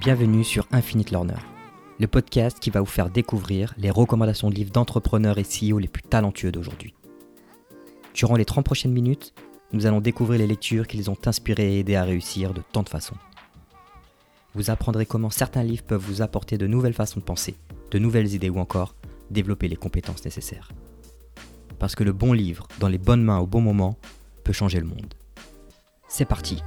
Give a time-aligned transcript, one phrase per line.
[0.00, 1.40] Bienvenue sur Infinite Learner,
[1.98, 5.88] le podcast qui va vous faire découvrir les recommandations de livres d'entrepreneurs et CEO les
[5.88, 6.94] plus talentueux d'aujourd'hui.
[8.14, 9.34] Durant les 30 prochaines minutes,
[9.72, 12.84] nous allons découvrir les lectures qui les ont inspirés et aidés à réussir de tant
[12.84, 13.16] de façons.
[14.54, 17.56] Vous apprendrez comment certains livres peuvent vous apporter de nouvelles façons de penser,
[17.90, 18.94] de nouvelles idées ou encore
[19.32, 20.70] développer les compétences nécessaires.
[21.80, 23.98] Parce que le bon livre, dans les bonnes mains au bon moment,
[24.44, 25.14] peut changer le monde.
[26.06, 26.62] C'est parti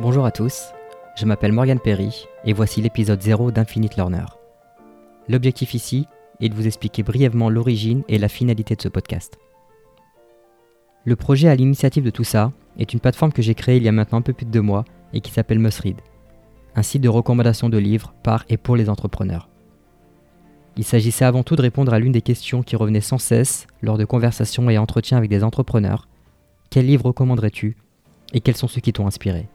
[0.00, 0.74] Bonjour à tous,
[1.16, 4.26] je m'appelle Morgan Perry et voici l'épisode 0 d'Infinite Learner.
[5.28, 6.06] L'objectif ici
[6.40, 9.40] est de vous expliquer brièvement l'origine et la finalité de ce podcast.
[11.04, 13.88] Le projet à l'initiative de tout ça est une plateforme que j'ai créée il y
[13.88, 16.00] a maintenant un peu plus de deux mois et qui s'appelle Read,
[16.76, 19.48] un site de recommandation de livres par et pour les entrepreneurs.
[20.76, 23.98] Il s'agissait avant tout de répondre à l'une des questions qui revenait sans cesse lors
[23.98, 26.06] de conversations et entretiens avec des entrepreneurs.
[26.70, 27.76] Quel livre recommanderais-tu
[28.32, 29.48] et quels sont ceux qui t'ont inspiré?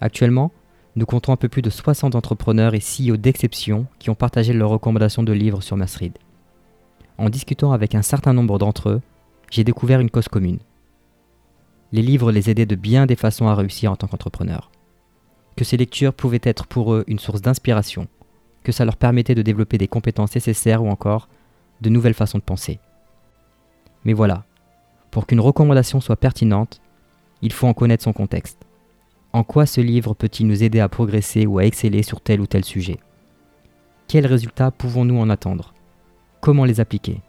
[0.00, 0.52] Actuellement,
[0.96, 4.70] nous comptons un peu plus de 60 entrepreneurs et CEO d'exception qui ont partagé leurs
[4.70, 6.16] recommandations de livres sur Masrid.
[7.18, 9.00] En discutant avec un certain nombre d'entre eux,
[9.50, 10.58] j'ai découvert une cause commune.
[11.92, 14.70] Les livres les aidaient de bien des façons à réussir en tant qu'entrepreneur.
[15.54, 18.08] Que ces lectures pouvaient être pour eux une source d'inspiration,
[18.64, 21.28] que ça leur permettait de développer des compétences nécessaires ou encore
[21.80, 22.80] de nouvelles façons de penser.
[24.04, 24.44] Mais voilà,
[25.10, 26.80] pour qu'une recommandation soit pertinente,
[27.40, 28.65] il faut en connaître son contexte.
[29.36, 32.46] En quoi ce livre peut-il nous aider à progresser ou à exceller sur tel ou
[32.46, 32.96] tel sujet?
[34.08, 35.74] Quels résultats pouvons-nous en attendre?
[36.40, 37.20] Comment les appliquer?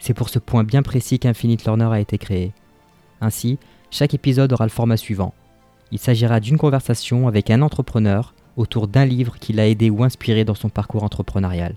[0.00, 2.52] C'est pour ce point bien précis qu'Infinite Learner a été créé.
[3.20, 3.60] Ainsi,
[3.92, 5.32] chaque épisode aura le format suivant.
[5.92, 10.44] Il s'agira d'une conversation avec un entrepreneur autour d'un livre qui l'a aidé ou inspiré
[10.44, 11.76] dans son parcours entrepreneurial.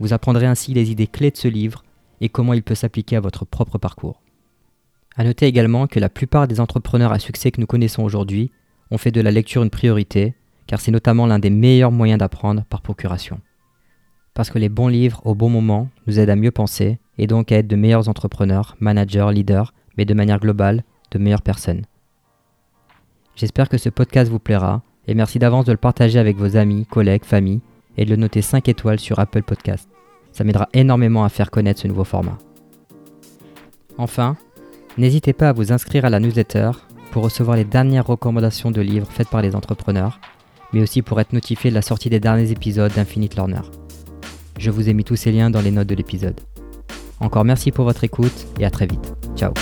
[0.00, 1.84] Vous apprendrez ainsi les idées clés de ce livre
[2.20, 4.23] et comment il peut s'appliquer à votre propre parcours.
[5.16, 8.50] A noter également que la plupart des entrepreneurs à succès que nous connaissons aujourd'hui
[8.90, 10.34] ont fait de la lecture une priorité,
[10.66, 13.40] car c'est notamment l'un des meilleurs moyens d'apprendre par procuration.
[14.34, 17.52] Parce que les bons livres au bon moment nous aident à mieux penser et donc
[17.52, 20.82] à être de meilleurs entrepreneurs, managers, leaders, mais de manière globale,
[21.12, 21.84] de meilleures personnes.
[23.36, 26.86] J'espère que ce podcast vous plaira et merci d'avance de le partager avec vos amis,
[26.86, 27.60] collègues, familles
[27.96, 29.88] et de le noter 5 étoiles sur Apple Podcast.
[30.32, 32.38] Ça m'aidera énormément à faire connaître ce nouveau format.
[33.96, 34.36] Enfin,
[34.96, 36.70] N'hésitez pas à vous inscrire à la newsletter
[37.10, 40.20] pour recevoir les dernières recommandations de livres faites par les entrepreneurs,
[40.72, 43.62] mais aussi pour être notifié de la sortie des derniers épisodes d'Infinite Learner.
[44.58, 46.40] Je vous ai mis tous ces liens dans les notes de l'épisode.
[47.20, 49.14] Encore merci pour votre écoute et à très vite.
[49.36, 49.52] Ciao